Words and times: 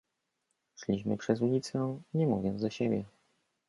"Szliśmy 0.75 1.17
przez 1.17 1.41
ulicę, 1.41 1.99
nie 2.13 2.27
mówiąc 2.27 2.61
do 2.61 2.69
siebie." 2.69 3.03